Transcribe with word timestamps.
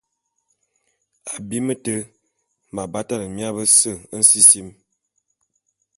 Abim 1.33 1.67
té 1.83 1.95
m’abatane 2.73 3.27
mia 3.35 3.49
bese 3.55 3.91
nsisim. 4.17 4.67